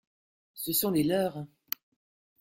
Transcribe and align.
Ce 0.55 0.73
sont 0.73 0.89
les 0.89 1.03
leurs. 1.03 1.45